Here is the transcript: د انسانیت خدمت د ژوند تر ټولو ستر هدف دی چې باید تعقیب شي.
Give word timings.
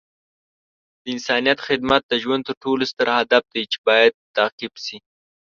د 1.01 1.03
انسانیت 1.13 1.59
خدمت 1.67 2.01
د 2.07 2.13
ژوند 2.23 2.41
تر 2.47 2.55
ټولو 2.63 2.83
ستر 2.91 3.07
هدف 3.19 3.43
دی 3.53 3.63
چې 3.71 3.77
باید 3.87 4.11
تعقیب 4.35 4.73
شي. 4.85 4.97